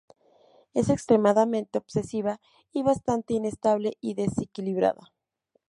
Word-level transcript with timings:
Es 0.73 0.89
extremadamente 0.89 1.77
obsesiva, 1.77 2.41
y 2.73 2.81
bastante 2.81 3.35
inestable 3.35 3.97
y 4.01 4.15
desequilibrada. 4.15 5.11